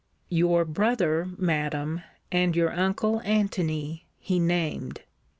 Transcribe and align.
'Your 0.29 0.65
brother, 0.65 1.29
Madam, 1.37 2.01
and 2.31 2.55
your 2.55 2.71
uncle 2.71 3.21
Antony, 3.23 4.07
he 4.17 4.39
named. 4.39 5.01